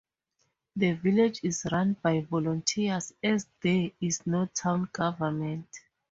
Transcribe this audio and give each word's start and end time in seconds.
The 0.75 0.93
village 0.93 1.41
is 1.43 1.63
run 1.71 1.93
by 2.01 2.21
volunteers 2.21 3.13
as 3.21 3.45
there 3.61 3.91
is 4.01 4.25
no 4.25 4.47
town 4.47 4.89
government. 4.91 5.67